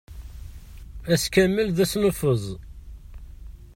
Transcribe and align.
Ass 1.13 1.23
kamel 1.33 1.67
d 1.77 1.77
asnuffeẓ. 1.83 2.43